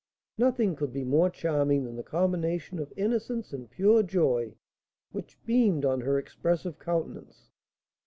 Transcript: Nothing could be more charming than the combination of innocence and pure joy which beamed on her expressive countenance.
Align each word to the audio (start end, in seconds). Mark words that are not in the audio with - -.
Nothing 0.35 0.75
could 0.75 0.91
be 0.91 1.03
more 1.03 1.29
charming 1.29 1.83
than 1.83 1.95
the 1.95 2.01
combination 2.01 2.79
of 2.79 2.91
innocence 2.97 3.53
and 3.53 3.69
pure 3.69 4.01
joy 4.01 4.55
which 5.11 5.37
beamed 5.45 5.85
on 5.85 6.01
her 6.01 6.17
expressive 6.17 6.79
countenance. 6.79 7.51